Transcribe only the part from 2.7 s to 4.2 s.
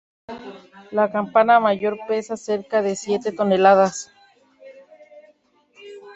de siete toneladas.